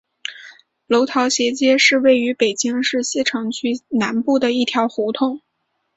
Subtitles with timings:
[0.87, 5.41] 楼桃斜街是位于北京市西城区南部的一条胡同。